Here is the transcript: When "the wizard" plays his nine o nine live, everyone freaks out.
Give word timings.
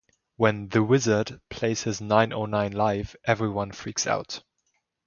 When 0.35 0.69
"the 0.69 0.81
wizard" 0.81 1.39
plays 1.51 1.83
his 1.83 2.01
nine 2.01 2.33
o 2.33 2.47
nine 2.47 2.71
live, 2.71 3.15
everyone 3.25 3.71
freaks 3.71 4.07
out. 4.07 4.41